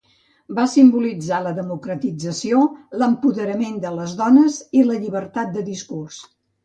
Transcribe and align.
Va 0.59 0.63
simbolitzar 0.69 1.41
la 1.47 1.51
democratització, 1.57 2.61
l'empoderament 3.01 3.77
de 3.87 3.93
les 3.99 4.17
dones 4.23 4.59
i 4.81 4.87
la 4.89 4.97
llibertat 5.05 5.55
de 5.59 5.65
discurs. 5.69 6.19